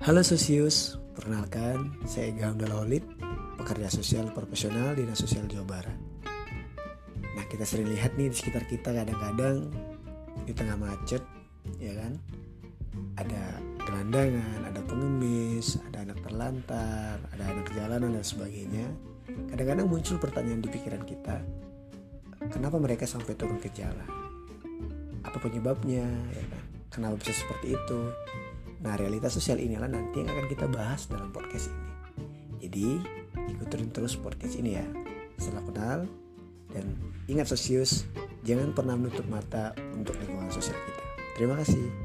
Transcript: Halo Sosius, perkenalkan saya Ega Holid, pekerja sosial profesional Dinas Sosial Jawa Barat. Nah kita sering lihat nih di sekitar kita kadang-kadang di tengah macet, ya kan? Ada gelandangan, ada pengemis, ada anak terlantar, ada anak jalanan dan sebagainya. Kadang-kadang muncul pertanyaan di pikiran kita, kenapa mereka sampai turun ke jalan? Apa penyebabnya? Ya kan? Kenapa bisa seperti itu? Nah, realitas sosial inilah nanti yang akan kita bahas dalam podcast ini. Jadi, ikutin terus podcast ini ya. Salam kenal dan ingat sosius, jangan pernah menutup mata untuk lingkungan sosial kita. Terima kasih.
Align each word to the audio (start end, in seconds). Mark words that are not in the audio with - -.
Halo 0.00 0.24
Sosius, 0.24 0.96
perkenalkan 1.12 1.92
saya 2.08 2.32
Ega 2.32 2.56
Holid, 2.72 3.04
pekerja 3.60 3.92
sosial 3.92 4.32
profesional 4.32 4.96
Dinas 4.96 5.20
Sosial 5.20 5.44
Jawa 5.44 5.76
Barat. 5.76 5.98
Nah 7.36 7.44
kita 7.52 7.68
sering 7.68 7.92
lihat 7.92 8.16
nih 8.16 8.32
di 8.32 8.36
sekitar 8.40 8.64
kita 8.64 8.96
kadang-kadang 8.96 9.68
di 10.48 10.56
tengah 10.56 10.80
macet, 10.80 11.20
ya 11.76 11.92
kan? 12.00 12.16
Ada 13.20 13.60
gelandangan, 13.84 14.72
ada 14.72 14.80
pengemis, 14.88 15.76
ada 15.92 16.08
anak 16.08 16.16
terlantar, 16.24 17.20
ada 17.36 17.44
anak 17.44 17.68
jalanan 17.76 18.16
dan 18.16 18.24
sebagainya. 18.24 18.88
Kadang-kadang 19.52 19.84
muncul 19.84 20.16
pertanyaan 20.16 20.64
di 20.64 20.72
pikiran 20.72 21.04
kita, 21.04 21.44
kenapa 22.48 22.80
mereka 22.80 23.04
sampai 23.04 23.36
turun 23.36 23.60
ke 23.60 23.68
jalan? 23.76 24.08
Apa 25.28 25.36
penyebabnya? 25.44 26.08
Ya 26.32 26.44
kan? 26.48 26.64
Kenapa 26.88 27.20
bisa 27.20 27.36
seperti 27.36 27.76
itu? 27.76 28.00
Nah, 28.80 28.96
realitas 28.96 29.36
sosial 29.36 29.60
inilah 29.60 29.88
nanti 29.88 30.24
yang 30.24 30.32
akan 30.32 30.46
kita 30.48 30.64
bahas 30.72 31.04
dalam 31.04 31.28
podcast 31.28 31.68
ini. 31.68 31.92
Jadi, 32.64 32.88
ikutin 33.56 33.92
terus 33.92 34.16
podcast 34.16 34.56
ini 34.56 34.80
ya. 34.80 34.86
Salam 35.36 35.68
kenal 35.68 36.08
dan 36.72 36.96
ingat 37.28 37.48
sosius, 37.48 38.08
jangan 38.44 38.72
pernah 38.72 38.96
menutup 38.96 39.24
mata 39.28 39.76
untuk 39.96 40.16
lingkungan 40.20 40.48
sosial 40.48 40.76
kita. 40.76 41.04
Terima 41.36 41.56
kasih. 41.60 41.99